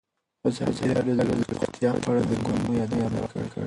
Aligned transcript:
ازادي 0.47 0.83
راډیو 0.97 1.17
د 1.17 1.21
روغتیا 1.27 1.91
په 2.03 2.07
اړه 2.11 2.21
د 2.25 2.29
ننګونو 2.43 2.71
یادونه 2.81 3.19
کړې. 3.31 3.47